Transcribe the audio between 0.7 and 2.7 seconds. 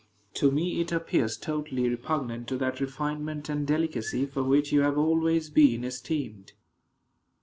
it appears totally repugnant to